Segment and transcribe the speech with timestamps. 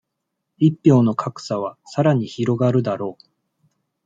[0.57, 3.23] 一票の格差は、さらに拡がるだろう。